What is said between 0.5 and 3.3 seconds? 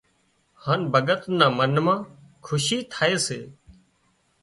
هانَ ڀڳت نا منَ مان کُشي ٿائي